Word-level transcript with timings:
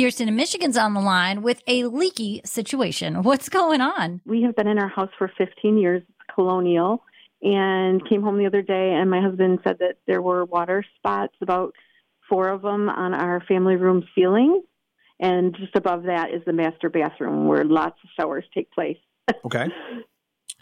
Kirsten 0.00 0.28
in 0.28 0.36
Michigan's 0.36 0.78
on 0.78 0.94
the 0.94 1.00
line 1.00 1.42
with 1.42 1.62
a 1.66 1.84
leaky 1.84 2.40
situation. 2.42 3.22
What's 3.22 3.50
going 3.50 3.82
on? 3.82 4.22
We 4.24 4.42
have 4.44 4.56
been 4.56 4.66
in 4.66 4.78
our 4.78 4.88
house 4.88 5.10
for 5.18 5.30
15 5.36 5.76
years, 5.76 6.02
colonial, 6.34 7.04
and 7.42 8.00
came 8.08 8.22
home 8.22 8.38
the 8.38 8.46
other 8.46 8.62
day, 8.62 8.94
and 8.94 9.10
my 9.10 9.20
husband 9.20 9.58
said 9.62 9.76
that 9.80 9.96
there 10.06 10.22
were 10.22 10.46
water 10.46 10.82
spots, 10.96 11.34
about 11.42 11.74
four 12.30 12.48
of 12.48 12.62
them, 12.62 12.88
on 12.88 13.12
our 13.12 13.42
family 13.46 13.76
room 13.76 14.02
ceiling. 14.14 14.62
And 15.20 15.54
just 15.54 15.76
above 15.76 16.04
that 16.04 16.30
is 16.30 16.40
the 16.46 16.54
master 16.54 16.88
bathroom 16.88 17.46
where 17.46 17.62
lots 17.62 17.98
of 18.02 18.08
showers 18.18 18.44
take 18.54 18.70
place. 18.72 18.98
Okay. 19.44 19.68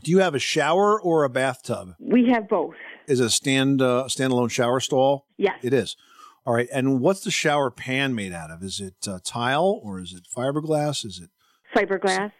Do 0.02 0.10
you 0.10 0.18
have 0.18 0.34
a 0.34 0.38
shower 0.40 1.00
or 1.00 1.22
a 1.24 1.28
bathtub? 1.28 1.94
We 2.00 2.28
have 2.32 2.48
both. 2.48 2.74
Is 3.06 3.20
it 3.20 3.26
a 3.26 3.30
stand 3.30 3.80
uh, 3.82 4.04
standalone 4.08 4.50
shower 4.50 4.80
stall? 4.80 5.26
Yes. 5.36 5.58
It 5.62 5.72
is. 5.72 5.96
All 6.48 6.54
right. 6.54 6.68
And 6.72 7.02
what's 7.02 7.20
the 7.20 7.30
shower 7.30 7.70
pan 7.70 8.14
made 8.14 8.32
out 8.32 8.50
of? 8.50 8.62
Is 8.62 8.80
it 8.80 9.06
uh, 9.06 9.18
tile 9.22 9.82
or 9.84 10.00
is 10.00 10.14
it 10.14 10.22
fiberglass? 10.34 11.04
Is 11.04 11.20
it 11.22 11.28
Fiberglass. 11.76 12.32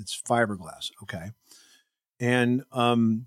It's 0.00 0.20
fiberglass. 0.20 0.90
Okay. 1.00 1.30
And 2.18 2.64
um, 2.72 3.26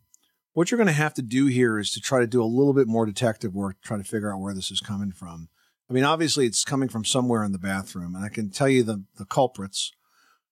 what 0.52 0.70
you're 0.70 0.78
going 0.78 0.88
to 0.88 0.92
have 0.92 1.14
to 1.14 1.22
do 1.22 1.46
here 1.46 1.80
is 1.80 1.90
to 1.94 2.02
try 2.02 2.20
to 2.20 2.28
do 2.28 2.44
a 2.44 2.44
little 2.44 2.74
bit 2.74 2.86
more 2.86 3.06
detective 3.06 3.56
work, 3.56 3.78
try 3.82 3.96
to 3.96 4.04
figure 4.04 4.30
out 4.34 4.42
where 4.42 4.54
this 4.54 4.72
is 4.72 4.82
coming 4.82 5.14
from. 5.14 5.48
I 5.90 5.94
mean, 5.94 6.04
obviously, 6.04 6.46
it's 6.46 6.66
coming 6.66 6.90
from 6.90 7.06
somewhere 7.06 7.46
in 7.46 7.54
the 7.54 7.58
bathroom, 7.58 8.14
and 8.14 8.26
I 8.26 8.28
can 8.28 8.50
tell 8.50 8.68
you 8.68 8.84
the, 8.84 9.06
the 9.18 9.24
culprits. 9.24 9.94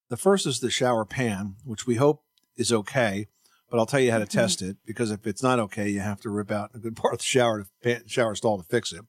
The 0.10 0.16
first 0.16 0.46
is 0.46 0.62
the 0.62 0.72
shower 0.72 1.04
pan, 1.04 1.58
which 1.66 1.86
we 1.86 1.96
hope 1.96 2.24
is 2.56 2.72
okay, 2.72 3.28
but 3.70 3.80
I'll 3.80 3.86
tell 3.86 4.00
you 4.00 4.12
how 4.12 4.20
to 4.20 4.26
test 4.26 4.62
it 4.62 4.78
because 4.86 5.12
if 5.12 5.28
it's 5.28 5.44
not 5.44 5.60
okay, 5.60 5.90
you 5.90 6.00
have 6.00 6.22
to 6.22 6.30
rip 6.30 6.52
out 6.52 6.72
a 6.74 6.80
good 6.80 6.96
part 6.98 7.16
of 7.16 7.20
the 7.20 7.26
shower 7.26 7.64
to, 7.64 7.68
pan- 7.84 8.08
shower 8.08 8.36
stall 8.36 8.58
to 8.58 8.64
fix 8.64 8.94
it. 8.94 9.02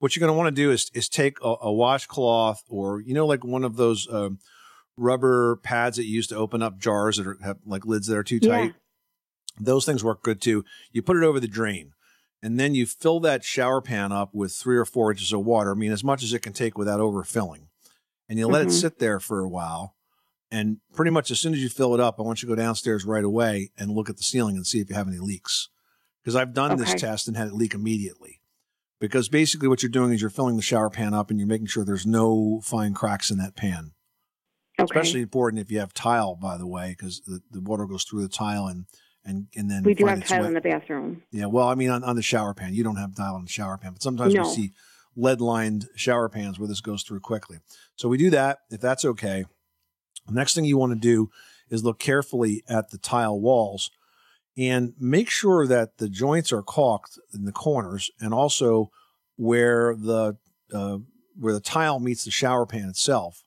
What 0.00 0.16
you're 0.16 0.20
going 0.26 0.34
to 0.34 0.36
want 0.38 0.48
to 0.54 0.62
do 0.62 0.70
is 0.72 0.90
is 0.94 1.08
take 1.08 1.38
a, 1.42 1.54
a 1.62 1.72
washcloth 1.72 2.64
or 2.68 3.00
you 3.00 3.14
know 3.14 3.26
like 3.26 3.44
one 3.44 3.64
of 3.64 3.76
those 3.76 4.08
um, 4.12 4.38
rubber 4.96 5.56
pads 5.56 5.96
that 5.96 6.04
you 6.04 6.14
use 6.14 6.26
to 6.28 6.36
open 6.36 6.62
up 6.62 6.78
jars 6.78 7.16
that 7.18 7.26
are, 7.26 7.38
have 7.42 7.58
like 7.64 7.86
lids 7.86 8.06
that 8.08 8.16
are 8.16 8.24
too 8.24 8.38
Yeah. 8.42 8.48
tight. 8.48 8.74
Those 9.58 9.84
things 9.84 10.02
work 10.02 10.22
good 10.22 10.40
too. 10.40 10.64
You 10.90 11.02
put 11.02 11.16
it 11.18 11.22
over 11.22 11.38
the 11.38 11.46
drain, 11.48 11.92
and 12.42 12.58
then 12.58 12.74
you 12.74 12.86
fill 12.86 13.20
that 13.20 13.44
shower 13.44 13.80
pan 13.82 14.10
up 14.10 14.34
with 14.34 14.52
three 14.52 14.76
or 14.78 14.84
four 14.86 15.10
inches 15.12 15.32
of 15.32 15.44
water. 15.44 15.72
I 15.72 15.74
mean, 15.74 15.92
as 15.92 16.02
much 16.02 16.22
as 16.22 16.32
it 16.32 16.40
can 16.40 16.54
take 16.54 16.78
without 16.78 17.00
overfilling, 17.00 17.66
and 18.28 18.38
you 18.38 18.46
let 18.48 18.62
it 18.62 18.68
Mhm. 18.68 18.80
sit 18.80 18.98
there 18.98 19.20
for 19.20 19.40
a 19.40 19.48
while. 19.48 19.96
And 20.52 20.78
pretty 20.94 21.10
much 21.12 21.30
as 21.30 21.38
soon 21.38 21.52
as 21.52 21.62
you 21.62 21.68
fill 21.68 21.94
it 21.94 22.00
up, 22.00 22.18
I 22.18 22.22
want 22.22 22.42
you 22.42 22.48
to 22.48 22.56
go 22.56 22.60
downstairs 22.60 23.04
right 23.04 23.22
away 23.22 23.70
and 23.78 23.90
look 23.92 24.08
at 24.10 24.16
the 24.16 24.22
ceiling 24.24 24.56
and 24.56 24.66
see 24.66 24.80
if 24.80 24.88
you 24.88 24.96
have 24.96 25.06
any 25.06 25.18
leaks. 25.18 25.68
Because 26.22 26.34
I've 26.34 26.54
done 26.54 26.76
this 26.76 26.92
test 26.94 27.28
and 27.28 27.36
had 27.36 27.48
it 27.48 27.54
leak 27.54 27.72
immediately. 27.72 28.39
Because 29.00 29.28
basically, 29.28 29.66
what 29.66 29.82
you're 29.82 29.90
doing 29.90 30.12
is 30.12 30.20
you're 30.20 30.30
filling 30.30 30.56
the 30.56 30.62
shower 30.62 30.90
pan 30.90 31.14
up 31.14 31.30
and 31.30 31.40
you're 31.40 31.48
making 31.48 31.66
sure 31.66 31.84
there's 31.84 32.06
no 32.06 32.60
fine 32.62 32.92
cracks 32.94 33.30
in 33.30 33.38
that 33.38 33.56
pan. 33.56 33.92
Okay. 34.78 34.84
Especially 34.84 35.22
important 35.22 35.60
if 35.60 35.70
you 35.70 35.78
have 35.80 35.92
tile, 35.94 36.36
by 36.36 36.56
the 36.56 36.66
way, 36.66 36.90
because 36.96 37.20
the, 37.26 37.40
the 37.50 37.60
water 37.60 37.86
goes 37.86 38.04
through 38.04 38.22
the 38.22 38.28
tile 38.28 38.66
and 38.66 38.86
and 39.24 39.48
and 39.56 39.70
then 39.70 39.82
we 39.82 39.94
do 39.94 40.06
have 40.06 40.24
tile 40.26 40.42
way- 40.42 40.48
in 40.48 40.54
the 40.54 40.60
bathroom. 40.60 41.22
yeah, 41.30 41.46
well, 41.46 41.68
I 41.68 41.74
mean, 41.74 41.90
on, 41.90 42.02
on 42.04 42.16
the 42.16 42.22
shower 42.22 42.54
pan, 42.54 42.72
you 42.72 42.82
don't 42.84 42.96
have 42.96 43.14
tile 43.14 43.34
on 43.34 43.42
the 43.44 43.50
shower 43.50 43.76
pan, 43.76 43.92
but 43.92 44.02
sometimes 44.02 44.32
No. 44.34 44.42
we 44.42 44.48
see 44.48 44.72
lead 45.16 45.40
lined 45.40 45.88
shower 45.96 46.28
pans 46.30 46.58
where 46.58 46.68
this 46.68 46.80
goes 46.80 47.02
through 47.02 47.20
quickly. 47.20 47.58
So 47.96 48.08
we 48.08 48.16
do 48.16 48.30
that. 48.30 48.60
If 48.70 48.80
that's 48.80 49.04
okay, 49.04 49.44
the 50.26 50.32
next 50.34 50.54
thing 50.54 50.64
you 50.64 50.78
want 50.78 50.92
to 50.92 50.98
do 50.98 51.30
is 51.68 51.84
look 51.84 51.98
carefully 51.98 52.62
at 52.68 52.90
the 52.90 52.98
tile 52.98 53.38
walls 53.38 53.90
and 54.56 54.94
make 54.98 55.30
sure 55.30 55.66
that 55.66 55.98
the 55.98 56.08
joints 56.08 56.52
are 56.52 56.62
caulked 56.62 57.18
in 57.32 57.44
the 57.44 57.52
corners 57.52 58.10
and 58.20 58.34
also 58.34 58.90
where 59.36 59.94
the 59.94 60.36
uh, 60.72 60.98
where 61.38 61.54
the 61.54 61.60
tile 61.60 61.98
meets 61.98 62.24
the 62.24 62.30
shower 62.30 62.66
pan 62.66 62.88
itself, 62.88 63.42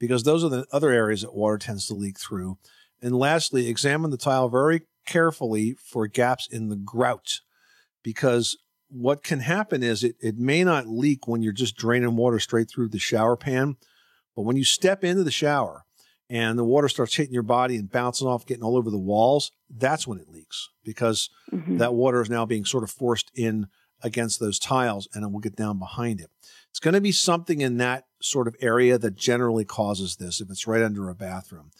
because 0.00 0.24
those 0.24 0.42
are 0.42 0.50
the 0.50 0.66
other 0.72 0.90
areas 0.90 1.22
that 1.22 1.34
water 1.34 1.58
tends 1.58 1.86
to 1.86 1.94
leak 1.94 2.18
through. 2.18 2.58
And 3.00 3.14
lastly, 3.14 3.68
examine 3.68 4.10
the 4.10 4.16
tile 4.16 4.48
very 4.48 4.82
carefully 5.06 5.76
for 5.82 6.06
gaps 6.06 6.48
in 6.50 6.68
the 6.68 6.76
grout, 6.76 7.40
because 8.02 8.56
what 8.88 9.22
can 9.22 9.40
happen 9.40 9.82
is 9.82 10.04
it, 10.04 10.16
it 10.20 10.36
may 10.36 10.64
not 10.64 10.86
leak 10.86 11.26
when 11.26 11.42
you're 11.42 11.52
just 11.52 11.76
draining 11.76 12.16
water 12.16 12.38
straight 12.38 12.68
through 12.68 12.88
the 12.88 12.98
shower 12.98 13.36
pan, 13.36 13.76
but 14.36 14.42
when 14.42 14.56
you 14.56 14.64
step 14.64 15.02
into 15.04 15.24
the 15.24 15.30
shower 15.30 15.84
and 16.32 16.58
the 16.58 16.64
water 16.64 16.88
starts 16.88 17.14
hitting 17.14 17.34
your 17.34 17.42
body 17.42 17.76
and 17.76 17.90
bouncing 17.92 18.26
off, 18.26 18.46
getting 18.46 18.64
all 18.64 18.76
over 18.78 18.90
the 18.90 18.98
walls, 18.98 19.52
that's 19.68 20.06
when 20.06 20.18
it 20.18 20.30
leaks 20.30 20.70
because 20.82 21.28
Mhm. 21.52 21.76
that 21.78 21.92
water 21.92 22.22
is 22.22 22.30
now 22.30 22.46
being 22.46 22.64
sort 22.64 22.82
of 22.82 22.90
forced 22.90 23.30
in 23.34 23.66
against 24.02 24.40
those 24.40 24.58
tiles 24.58 25.06
and 25.12 25.24
it 25.24 25.30
will 25.30 25.40
get 25.40 25.54
down 25.56 25.78
behind 25.78 26.20
it. 26.20 26.30
It's 26.70 26.80
going 26.80 26.94
to 26.94 27.02
be 27.02 27.12
something 27.12 27.60
in 27.60 27.76
that 27.76 28.06
sort 28.22 28.48
of 28.48 28.56
area 28.60 28.96
that 28.96 29.14
generally 29.14 29.66
causes 29.66 30.16
this 30.16 30.40
if 30.40 30.48
it's 30.50 30.66
right 30.66 30.82
under 30.82 31.10
a 31.10 31.14
bathroom. 31.14 31.70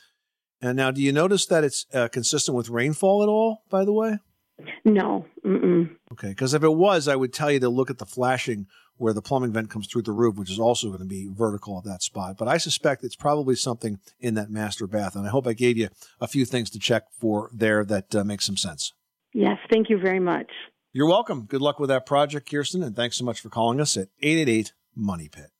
And 0.61 0.77
now, 0.77 0.91
do 0.91 1.01
you 1.01 1.13
notice 1.13 1.47
that 1.47 1.65
it's 1.65 1.87
uh, 1.95 2.09
consistent 2.09 2.55
with 2.55 2.69
rainfall 2.69 3.23
at 3.23 3.29
all, 3.31 3.63
by 3.71 3.85
the 3.87 3.93
way? 3.93 4.19
No. 4.85 5.27
Mm-mm. 5.45 5.97
Okay, 6.13 6.29
because 6.29 6.55
if 6.55 6.63
it 6.63 6.75
was, 6.75 7.09
I 7.09 7.17
would 7.17 7.33
tell 7.33 7.51
you 7.51 7.61
to 7.61 7.69
look 7.69 7.91
at 7.91 7.99
the 7.99 8.07
flashing 8.07 8.67
where 8.97 9.13
the 9.13 9.23
plumbing 9.23 9.53
vent 9.53 9.71
comes 9.71 9.87
through 9.87 10.03
the 10.03 10.13
roof, 10.13 10.37
which 10.37 10.51
is 10.51 10.59
also 10.59 10.89
going 10.89 11.01
to 11.01 11.05
be 11.05 11.29
vertical 11.31 11.79
at 11.79 11.85
that 11.85 12.03
spot. 12.03 12.37
But 12.39 12.49
I 12.49 12.59
suspect 12.59 13.03
it's 13.03 13.17
probably 13.17 13.57
something 13.57 13.99
in 14.21 14.35
that 14.35 14.51
master 14.51 14.87
bath. 14.87 15.17
And 15.17 15.27
I 15.27 15.31
hope 15.31 15.47
I 15.47 15.55
gave 15.55 15.77
you 15.77 15.89
a 16.21 16.29
few 16.29 16.45
things 16.45 16.71
to 16.71 16.79
check 16.79 17.05
for 17.19 17.51
there 17.53 17.85
that 17.85 18.15
uh, 18.15 18.25
makes 18.25 18.47
some 18.47 18.57
sense. 18.57 18.93
Yes. 19.33 19.59
Thank 19.73 19.91
you 19.91 19.99
very 19.99 20.21
much. 20.21 20.51
You're 20.93 21.09
welcome. 21.09 21.47
Good 21.47 21.63
luck 21.63 21.81
with 21.81 21.89
that 21.89 22.07
project, 22.07 22.51
Kirsten, 22.51 22.83
and 22.83 22.95
thanks 22.95 23.17
so 23.17 23.25
much 23.25 23.41
for 23.41 23.49
calling 23.49 23.81
us 23.81 23.97
at 23.97 24.09
888 24.21 24.73
Money 24.95 25.29
Pit. 25.29 25.51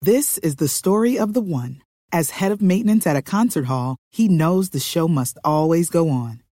This 0.00 0.38
is 0.38 0.56
the 0.56 0.68
story 0.68 1.18
of 1.18 1.34
the 1.34 1.40
one. 1.40 1.82
As 2.10 2.30
head 2.30 2.50
of 2.50 2.62
maintenance 2.62 3.06
at 3.06 3.16
a 3.16 3.22
concert 3.22 3.66
hall, 3.66 3.96
he 4.10 4.26
knows 4.26 4.70
the 4.70 4.80
show 4.80 5.06
must 5.06 5.36
always 5.44 5.90
go 5.90 6.08
on. 6.08 6.42